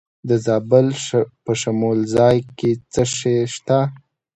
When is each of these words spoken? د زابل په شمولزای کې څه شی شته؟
د 0.27 0.31
زابل 0.45 0.87
په 1.43 1.51
شمولزای 1.61 2.37
کې 2.57 2.71
څه 2.93 3.03
شی 3.15 3.37
شته؟ 3.53 3.79